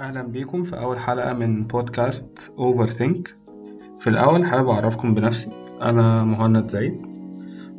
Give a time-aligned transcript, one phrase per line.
[0.00, 3.34] أهلا بيكم في أول حلقة من بودكاست أوفر ثينك
[4.00, 5.52] في الأول حابب أعرفكم بنفسي.
[5.82, 7.06] أنا مهند زايد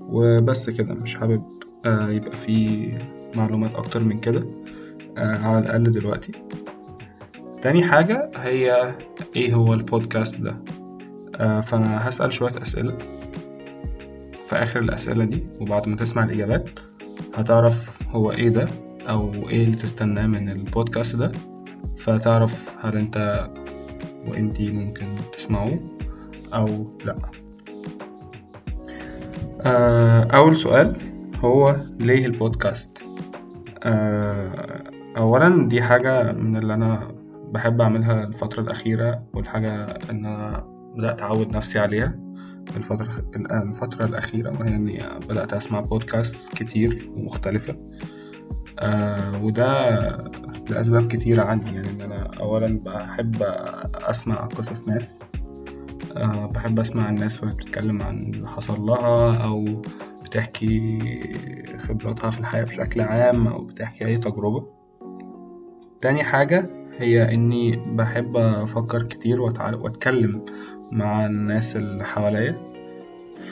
[0.00, 1.42] وبس كده مش حابب
[1.86, 2.88] آه، يبقى في
[3.34, 4.46] معلومات أكتر من كده
[5.18, 6.32] آه، على الأقل دلوقتي.
[7.62, 8.94] تاني حاجة هي
[9.36, 10.56] إيه هو البودكاست ده؟
[11.36, 12.98] آه، فأنا هسأل شوية أسئلة
[14.48, 16.68] في آخر الأسئلة دي وبعد ما تسمع الإجابات
[17.34, 18.68] هتعرف هو إيه ده
[19.08, 21.32] أو إيه اللي تستناه من البودكاست ده.
[22.08, 23.48] فتعرف هل انت
[24.28, 25.80] وانتي ممكن تسمعوه
[26.54, 26.66] أو
[27.04, 27.16] لا.
[29.66, 30.96] آه، أول سؤال
[31.40, 32.98] هو ليه البودكاست؟
[33.82, 34.82] آه،
[35.16, 37.14] اولا دي حاجة من اللي أنا
[37.52, 40.64] بحب أعملها الفترة الأخيرة والحاجة إن أنا
[40.96, 42.18] بدأت أعود نفسي عليها
[42.76, 43.08] الفترة
[43.50, 47.76] الفترة الأخيرة وهي إني بدأت أسمع بودكاست كتير ومختلفة.
[48.78, 49.98] آه وده
[50.70, 53.36] لأسباب كتيرة عندي يعني إن أنا أولا بحب
[53.94, 55.08] أسمع قصص ناس
[56.16, 59.82] أه بحب أسمع الناس وهي بتتكلم عن اللي حصل لها أو
[60.24, 60.98] بتحكي
[61.78, 64.66] خبراتها في الحياة بشكل عام أو بتحكي أي تجربة.
[66.00, 70.44] تاني حاجة هي إني بحب أفكر كتير وأتكلم
[70.92, 72.52] مع الناس اللي حواليا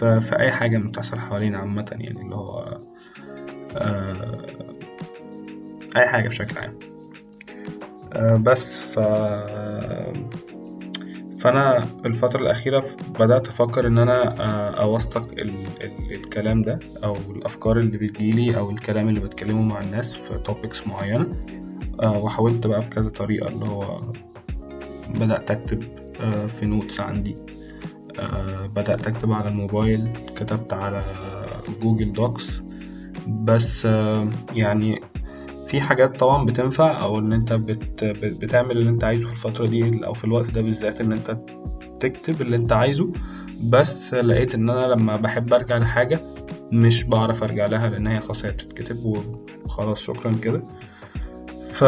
[0.00, 2.78] في أي حاجة بتحصل حوالينا عامة يعني اللي هو
[3.76, 4.14] أه
[5.96, 6.78] أي حاجة بشكل عام.
[8.36, 8.98] بس ف
[11.40, 12.84] فأنا الفترة الأخيرة
[13.20, 14.24] بدأت أفكر إن أنا
[14.82, 15.50] أوثق ال...
[15.84, 16.12] ال...
[16.14, 21.26] الكلام ده أو الأفكار اللي بتجيلي أو الكلام اللي بتكلمه مع الناس في توبكس معينة
[22.02, 24.00] أه وحاولت بقى بكذا طريقة اللي هو
[25.14, 25.82] بدأت أكتب
[26.20, 27.36] أه في notes عندي.
[28.76, 31.02] بدأت أكتب على الموبايل كتبت على
[31.82, 32.62] Google Docs
[33.28, 33.84] بس
[34.52, 35.00] يعني
[35.66, 40.06] في حاجات طبعا بتنفع أو إن أنت بت بتعمل اللي أنت عايزه في الفترة دي
[40.06, 41.38] أو في الوقت ده بالذات إن أنت
[42.00, 43.12] تكتب اللي أنت عايزه.
[43.60, 46.20] بس لقيت إن أنا لما بحب أرجع لحاجة
[46.72, 48.96] مش بعرف أرجع لها لأن هي خلاص هي بتتكتب
[49.64, 50.62] وخلاص شكرا كده.
[51.70, 51.84] ف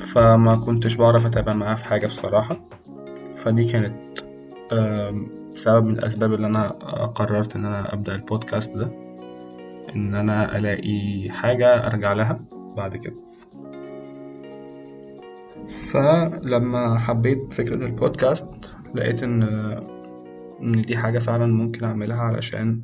[0.00, 2.60] فما كنتش بعرف أتابع معاه في حاجة بصراحة.
[3.36, 4.02] فدي كانت
[5.56, 6.68] سبب من الأسباب اللي أنا
[7.14, 9.11] قررت إن أنا أبدأ البودكاست ده.
[9.96, 12.38] إن أنا ألاقي حاجة أرجع لها
[12.76, 13.14] بعد كده.
[15.90, 19.42] فلما حبيت فكرة البودكاست لقيت إن
[20.62, 22.80] إن دي حاجة فعلا ممكن أعملها علشان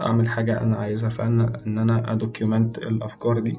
[0.00, 3.58] أعمل حاجة أنا عايزها فعلا إن أنا أ document الأفكار دي.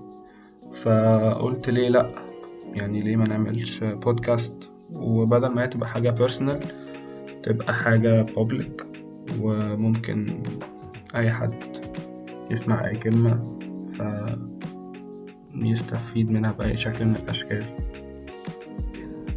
[0.83, 2.11] فقلت ليه لأ؟
[2.73, 4.69] يعني ليه ما نعملش بودكاست؟
[4.99, 6.59] وبدل ما هي تبقى حاجة personal
[7.43, 8.83] تبقى حاجة public
[9.41, 10.43] وممكن
[11.15, 11.55] أي حد
[12.51, 13.43] يسمع أي كلمة
[15.53, 17.65] فيستفيد منها بأي شكل من الأشكال.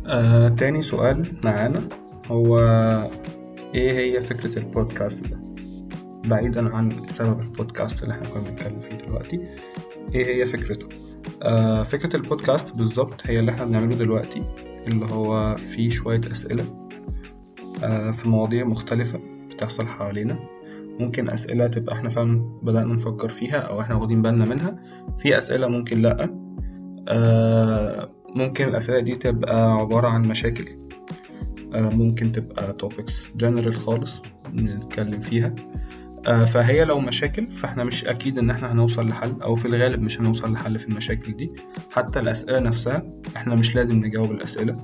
[0.07, 1.81] آه، تاني سؤال معانا
[2.31, 2.59] هو
[3.75, 5.39] إيه هي فكرة البودكاست ده؟
[6.29, 9.41] بعيدا عن سبب البودكاست اللي إحنا كنا بنتكلم فيه دلوقتي
[10.15, 10.89] إيه هي فكرته؟
[11.43, 14.43] آه، فكرة البودكاست بالظبط هي اللي إحنا بنعمله دلوقتي
[14.87, 16.65] اللي هو فيه شوية أسئلة
[17.84, 19.21] آه، في مواضيع مختلفة
[19.51, 20.39] بتحصل حوالينا.
[21.00, 24.78] ممكن أسئلة تبقى إحنا فعلا بدأنا نفكر فيها أو إحنا واخدين بالنا منها.
[25.19, 26.31] في أسئلة ممكن لأ.
[27.09, 30.65] آه ممكن الأسئلة دي تبقى عبارة عن مشاكل.
[31.75, 34.22] آه ممكن تبقى topics general خالص
[34.54, 35.54] نتكلم فيها.
[36.28, 40.21] آه فهي لو مشاكل فإحنا مش أكيد إن إحنا هنوصل لحل أو في الغالب مش
[40.21, 41.53] هنوصل لحل في المشاكل دي.
[41.93, 43.03] حتى الأسئلة نفسها
[43.37, 44.75] إحنا مش لازم نجاوب الأسئلة.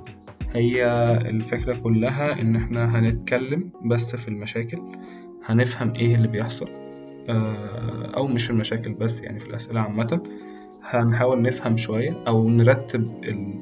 [0.54, 0.86] هي
[1.26, 4.78] الفكرة كلها إن إحنا هنتكلم بس في المشاكل.
[5.44, 6.68] هنفهم إيه اللي بيحصل
[8.16, 10.22] أو مش في المشاكل بس يعني في الأسئلة عامة.
[10.82, 13.54] هنحاول نفهم شوية أو نرتب ال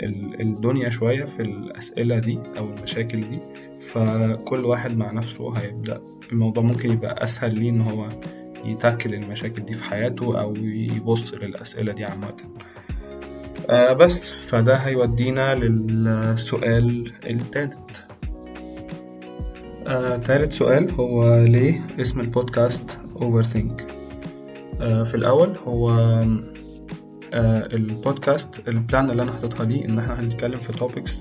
[0.00, 3.38] ال الدنيا شوية في الأسئلة دي أو المشاكل دي.
[3.80, 6.00] فكل واحد مع نفسه هيبدأ.
[6.32, 8.08] الموضوع ممكن يبقى أسهل ليه إن هو
[8.64, 12.34] يتاكل المشاكل دي في حياته أو يبص للأسئلة دي عامة.
[13.70, 18.04] آه بس فده هيودينا للسؤال التالت.
[19.86, 23.82] آه، تالت سؤال هو ليه اسم البودكاست Overthink
[24.80, 25.90] آه، في الأول هو
[27.34, 31.20] آه، البودكاست ال plan اللي أنا حاططها دي إن إحنا هنتكلم في topics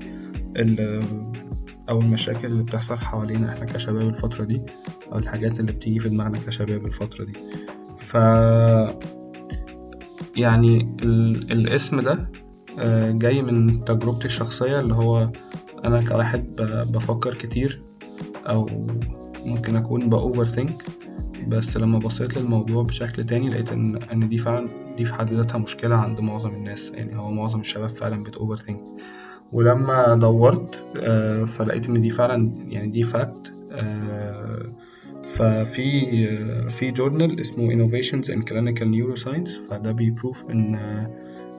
[1.90, 4.62] أو المشاكل اللي بتحصل حوالينا إحنا كشباب الفترة دي
[5.14, 7.34] أو الحاجات اللي بتيجي في دماغنا كشباب الفترة دي.
[7.98, 8.16] ف
[10.38, 10.96] يعني
[11.52, 12.32] الاسم ده
[13.12, 15.32] جاي من تجربتي الشخصية اللي هو
[15.86, 16.62] أنا كواحد
[16.92, 17.82] بفكر كتير
[18.48, 18.70] أو
[19.46, 20.84] ممكن أكون ب overthink
[21.48, 25.58] بس لما بصيت للموضوع بشكل تاني لقيت إن إن دي فعلا دي في حد ذاتها
[25.58, 28.84] مشكلة عند معظم الناس يعني هو معظم الشباب فعلا بت overthink
[29.52, 34.66] ولما دورت آه، فلقيت إن دي فعلا يعني دي fact آه،
[35.24, 40.78] ففي آه، في journal اسمه Innovations in Clinical Neuroscience فده بي prove إن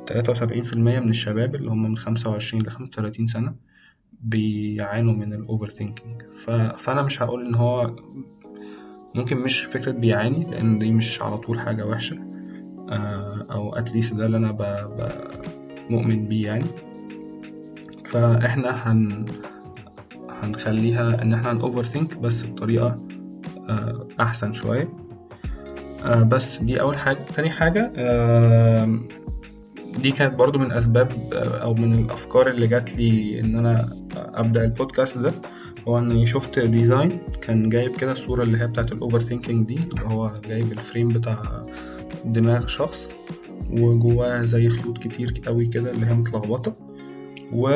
[0.06, 3.54] 73% من الشباب اللي هم من 25 ل 35 سنة
[4.22, 6.22] بيعانوا من ال overthinking
[6.76, 7.92] فأنا مش هقول إن هو
[9.14, 12.18] ممكن مش فكرة بيعاني لأن دي مش على طول حاجة وحشة.
[13.52, 14.52] أو at least ده اللي.
[14.52, 14.62] ب...
[15.90, 16.64] مؤمن بيه يعني.
[18.04, 19.24] فإحنا هن
[20.30, 22.96] هنخليها إن إحنا هن overthink بس بطريقة
[24.20, 24.88] أحسن شوية.
[26.22, 27.18] بس دي أول حاجة.
[27.34, 27.92] تاني حاجة
[29.98, 34.01] دي كانت برضو من أسباب أو من الأفكار اللي جات لي إن أنا
[34.34, 35.32] أبدأ البودكاست ده
[35.88, 40.06] هو إني شفت design كان جايب كده الصورة اللي هي بتاعت ال overthinking دي اللي
[40.14, 41.62] هو جايب ال frame بتاع
[42.24, 43.14] دماغ شخص
[43.70, 46.74] وجواه زي خيوط كتير قوي كده اللي هي متلخبطة.
[47.52, 47.68] و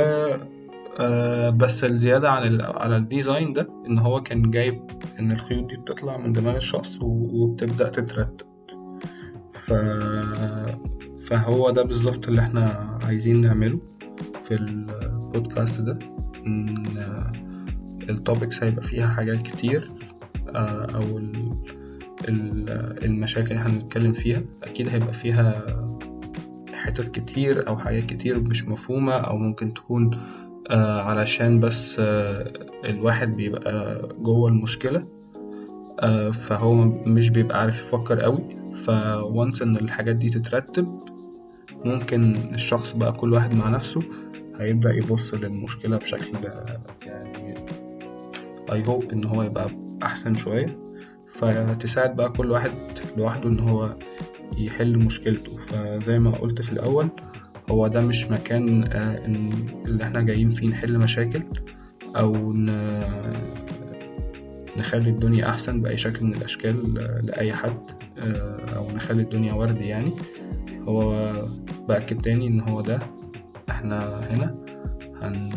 [0.98, 4.80] آه بس الزيادة عن ال على ال design ده إن هو كان جايب
[5.18, 8.46] إن الخيوط دي بتطلع من دماغ الشخص وبتبدأ تترتب.
[9.52, 9.72] ف...
[11.26, 13.80] فهو ده بالظبط اللي إحنا عايزين نعمله
[14.44, 15.98] في البودكاست ده.
[16.46, 16.74] إن
[18.10, 19.88] التوبكس هيبقى فيها حاجات كتير
[20.48, 21.18] أو
[23.04, 24.42] المشاكل اللي هنتكلم فيها.
[24.62, 25.62] أكيد هيبقى فيها
[26.74, 30.20] حتت كتير أو حاجات كتير مش مفهومة أو ممكن تكون
[30.70, 31.96] علشان بس
[32.84, 35.02] الواحد بيبقى جوه المشكلة
[36.32, 38.48] فهو مش بيبقى عارف يفكر قوي.
[38.84, 40.98] فوانس إن الحاجات دي تترتب
[41.84, 44.00] ممكن الشخص بقى كل واحد مع نفسه
[44.60, 46.38] هيبدأ يبص للمشكلة بشكل
[47.06, 47.54] يعني
[48.70, 49.66] I hope إن هو يبقى
[50.02, 50.66] أحسن شوية
[51.28, 52.70] فتساعد بقى كل واحد
[53.16, 53.96] لوحده إن هو
[54.58, 55.56] يحل مشكلته.
[55.56, 57.08] فزي ما قلت في الأول
[57.70, 59.50] هو ده مش مكان إن
[59.86, 61.42] اللي إحنا جايين فيه نحل مشاكل
[62.16, 62.52] أو
[64.76, 66.94] نخلي الدنيا أحسن بأي شكل من الأشكال
[67.26, 67.78] لأي حد
[68.76, 70.12] أو نخلي الدنيا وردي يعني.
[70.82, 71.32] هو
[71.88, 72.98] بأكد تاني إن هو ده.
[73.76, 73.98] إحنا
[74.30, 74.56] هنا
[75.22, 75.50] هن...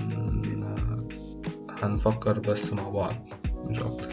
[1.83, 3.15] هنفكر بس مع بعض
[3.69, 4.09] مش أكتر.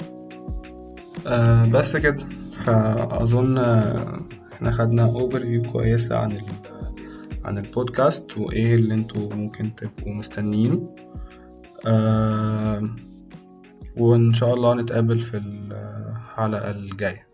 [1.26, 2.25] أه بس كده.
[2.64, 3.58] فأظن
[4.53, 6.43] إحنا خدنا اوفر كويسة عن ال...
[7.44, 10.94] عن البودكاست وإيه اللي أنتوا ممكن تبقوا مستنيينه.
[11.87, 12.88] أه
[13.97, 17.26] وإن شاء الله نتقابل في الحلقة الجاية.